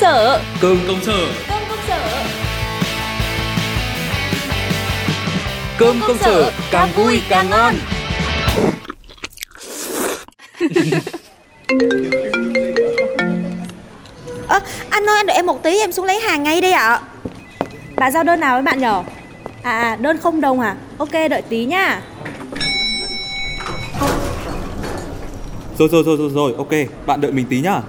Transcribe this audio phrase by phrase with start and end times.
[0.00, 0.40] sở.
[0.60, 1.26] Cơm công sở.
[1.48, 2.24] Cơm công sở.
[5.78, 7.74] Cơm công sở càng vui càng ngon.
[14.48, 14.60] Ơ,
[14.90, 17.00] anh ơi anh đợi em một tí em xuống lấy hàng ngay đây ạ.
[17.96, 19.04] Bà giao đơn nào với bạn nhỏ
[19.62, 20.76] À, à đơn không đồng à?
[20.98, 22.00] Ok đợi tí nhá
[25.78, 26.70] Rồi rồi rồi rồi rồi ok
[27.06, 27.80] Bạn đợi mình tí nhá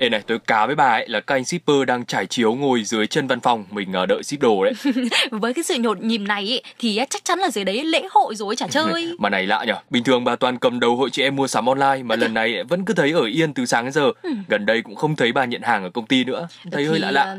[0.00, 2.84] Ê này, tôi cá với bà ấy là các anh shipper đang trải chiếu ngồi
[2.84, 4.72] dưới chân văn phòng mình uh, đợi ship đồ đấy.
[5.30, 8.34] Với cái sự nhộn nhịp này ý, thì chắc chắn là dưới đấy lễ hội
[8.34, 11.22] rồi chả chơi mà này lạ nhở, bình thường bà toàn cầm đầu hội chị
[11.22, 13.92] em mua sắm online mà lần này vẫn cứ thấy ở yên từ sáng đến
[13.92, 14.10] giờ.
[14.48, 17.00] Gần đây cũng không thấy bà nhận hàng ở công ty nữa, thấy hơi Thì,
[17.04, 17.22] lạ lạ.
[17.24, 17.36] ờ,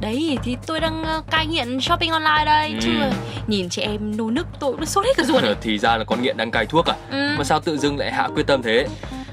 [0.00, 2.78] Đấy thì tôi đang ờ, cai nghiện shopping online đây Ừ.
[2.82, 2.90] chứ
[3.46, 5.42] nhìn chị em nô nức tôi cũng sốt hết cả ruột.
[5.60, 6.94] Thì ra là con nghiện đang cai thuốc à?
[7.10, 7.34] Ừ.
[7.38, 8.86] Mà sao tự dưng lại hạ quyết tâm thế?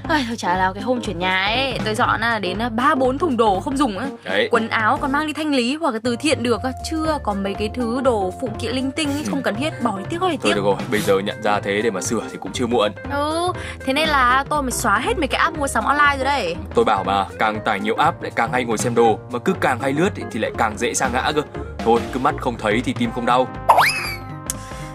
[0.08, 3.18] Ai, thôi chả là cái hôm chuyển nhà ấy tôi dọn à, đến ba bốn
[3.18, 4.48] thùng đồ không dùng á Đấy.
[4.50, 7.54] quần áo còn mang đi thanh lý hoặc là từ thiện được chưa còn mấy
[7.54, 10.38] cái thứ đồ phụ kiện linh tinh ấy, không cần thiết bỏ đi tiếc Thôi
[10.42, 12.92] tiếc được rồi, bây giờ nhận ra thế để mà sửa thì cũng chưa muộn.
[13.12, 13.52] ừ
[13.86, 16.56] thế nên là tôi mới xóa hết mấy cái app mua sắm online rồi đấy
[16.74, 19.54] Tôi bảo mà, càng tải nhiều app lại càng hay ngồi xem đồ, mà cứ
[19.60, 21.42] càng hay lướt thì lại càng dễ sa ngã cơ.
[21.78, 23.48] Thôi, cứ mắt không thấy thì tim không đau.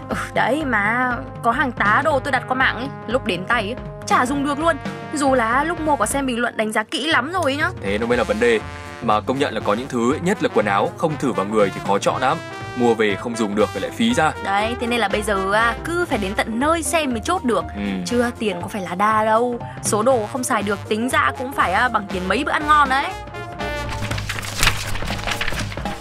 [0.08, 3.62] ừ, đấy mà có hàng tá đồ tôi đặt qua mạng ấy lúc đến tay
[3.62, 3.74] ấy,
[4.06, 4.76] chả dùng được luôn
[5.14, 7.70] dù là lúc mua có xem bình luận đánh giá kỹ lắm rồi ấy nhá
[7.82, 8.60] Thế nó mới là vấn đề.
[9.02, 11.70] Mà công nhận là có những thứ, nhất là quần áo, không thử vào người
[11.74, 12.36] thì khó chọn lắm.
[12.76, 14.32] Mua về không dùng được lại phí ra.
[14.44, 17.44] đấy thế nên là bây giờ à, cứ phải đến tận nơi xem mới chốt
[17.44, 17.82] được Ừ.
[18.06, 21.52] chưa tiền có phải là đa đâu số đồ không xài được tính ra cũng
[21.52, 23.06] phải à, bằng tiền mấy bữa ăn ngon đấy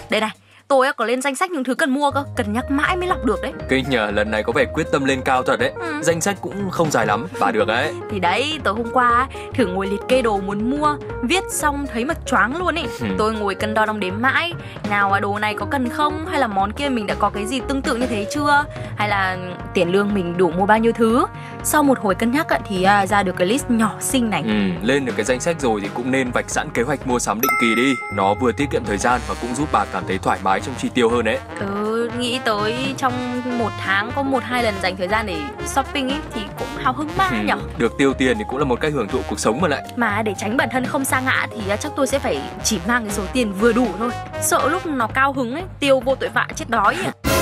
[0.10, 0.30] đây này
[0.68, 3.26] tôi có lên danh sách những thứ cần mua cơ cần nhắc mãi mới lọc
[3.26, 5.72] được đấy Kinh nhờ, lần này có vẻ quyết tâm lên cao thật đấy.
[5.80, 6.02] Ừ.
[6.02, 7.94] Danh sách cũng không dài lắm, bà được đấy.
[8.12, 12.06] thì đấy tối hôm qua thử ngồi liệt kê đồ muốn mua viết xong thấy
[12.06, 13.06] mà choáng luôn ấy Ừ.
[13.18, 14.54] tôi ngồi cân đo đong đếm mãi
[14.90, 17.46] nào à đồ này có cần không hay là món kia mình đã có cái
[17.46, 18.66] gì tương tự như thế chưa
[18.98, 19.38] hay là
[19.74, 21.26] tiền lương mình đủ mua bao nhiêu thứ
[21.64, 24.88] sau một hồi cân nhắc thì à, ra được cái list nhỏ xinh này Ừ,
[24.88, 27.42] lên được cái danh sách rồi thì cũng nên vạch sẵn kế hoạch mua sắm
[27.42, 27.96] định kỳ đi.
[28.14, 30.76] Nó vừa tiết kiệm thời gian và cũng giúp bà cảm thấy thoải mái trong
[30.78, 31.38] chi tiêu hơn đấy.
[31.60, 36.10] Ừ, nghĩ tới trong một tháng có một hai lần dành thời gian để shopping
[36.10, 38.82] ấy thì cũng hào hứng mà Ừ, nhở được tiêu tiền thì cũng là một
[38.82, 39.84] cách hưởng thụ cuộc sống mà lại.
[39.96, 42.80] mà để tránh bản thân không sa ngã thì à, chắc tôi sẽ phải chỉ
[42.88, 46.16] mang cái số tiền vừa đủ thôi sợ lúc nó cao hứng ấy tiêu vô
[46.16, 47.12] tội vạ chết đói à.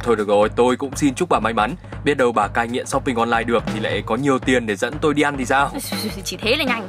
[0.00, 1.74] Thôi được rồi, tôi cũng xin chúc bà may mắn.
[2.04, 4.94] Biết đâu bà cai nghiện shopping online được thì lại có nhiều tiền để dẫn
[5.00, 5.70] tôi đi ăn thì sao?
[6.24, 6.88] chỉ thế là nhanh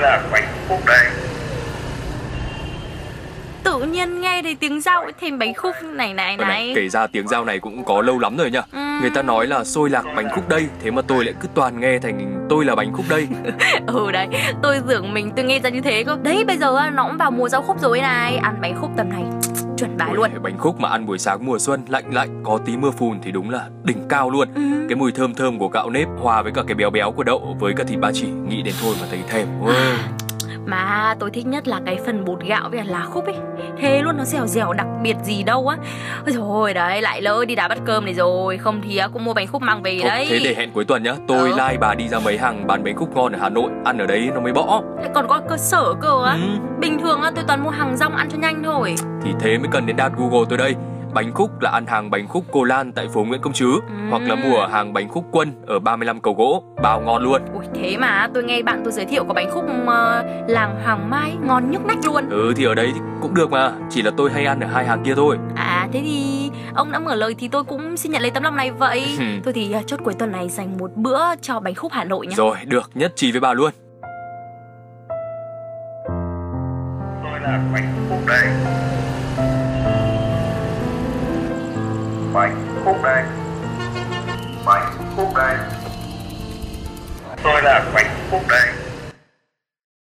[0.00, 1.06] là Bạch Phúc đây
[3.64, 6.72] tự nhiên nghe thấy tiếng rau ấy, thêm bánh khúc này này Ờ này, này
[6.76, 8.62] kể ra tiếng giao này cũng có lâu lắm rồi nhá.
[8.72, 8.78] Ừ.
[9.00, 11.80] Người ta nói là xôi lạc bánh khúc đây, thế mà tôi lại cứ toàn
[11.80, 13.28] nghe thành tôi là bánh khúc đây.
[13.86, 14.26] ừ đấy
[14.62, 17.30] tôi tưởng mình tôi nghe ra như thế cơ đấy bây giờ nó cũng vào
[17.30, 19.22] mùa rau khúc rồi này ăn bánh khúc tầm này
[19.80, 22.76] chuẩn bài luôn Bánh khúc mà ăn buổi sáng mùa xuân lạnh lạnh có tí
[22.76, 24.48] mưa phùn thì đúng là đỉnh cao luôn.
[24.54, 24.62] Ừ.
[24.88, 27.56] Cái mùi thơm thơm của gạo nếp hòa với cả cái béo béo của đậu
[27.60, 29.46] với cả thịt ba chỉ nghĩ đến thôi mà thấy thèm.
[29.64, 29.74] Ôi.
[30.70, 33.34] Mà tôi thích nhất là cái phần bột gạo với lá khúc ấy
[33.78, 35.76] Thế luôn nó dẻo dẻo đặc biệt gì đâu á
[36.26, 39.34] Ôi Rồi đấy lại lỡ đi đá bắt cơm này rồi Không thì cũng mua
[39.34, 41.12] bánh khúc mang về Thôi, đấy thế để hẹn cuối tuần nhá.
[41.28, 41.56] Tôi Ừ.
[41.56, 44.06] lai bà đi ra mấy hàng bán bánh khúc ngon ở Hà Nội, ăn ở
[44.06, 44.82] đấy nó mới bỏ.
[44.96, 46.58] Lại còn có cơ sở cơ á Ừ.
[46.80, 48.94] Bình thường á, tôi toàn mua hàng rong ăn cho nhanh thôi
[49.24, 50.74] Thì thế mới cần đến đạt Google tôi đây.
[51.14, 53.94] Bánh khúc là ăn hàng bánh khúc cô Lan tại phố Nguyễn Công Trứ Ừ.
[54.10, 57.42] hoặc là mua ở hàng bánh khúc quân ở 35 cầu gỗ, bao ngon luôn.
[57.54, 61.10] Ui thế mà tôi nghe bạn tôi giới thiệu có bánh khúc ờ, làng Hoàng
[61.10, 64.10] Mai ngon nhức nách luôn Ừ thì ở đấy thì cũng được mà, chỉ là
[64.16, 65.36] tôi hay ăn ở hai hàng kia thôi.
[65.56, 68.56] À thế thì ông đã mở lời thì tôi cũng xin nhận lấy tấm lòng
[68.56, 69.24] này vậy Ừ.
[69.44, 72.26] Thôi thì à, chốt cuối tuần này dành một bữa cho bánh khúc Hà Nội
[72.26, 73.70] nhá Rồi, được, nhất trí với bà luôn.
[77.22, 78.46] tôi là Bạch Phúc đây
[82.40, 82.50] bảy
[82.84, 83.22] khúc đây
[84.66, 84.82] bảy
[85.16, 85.56] khúc đây
[87.42, 88.79] tôi là bảy khúc đây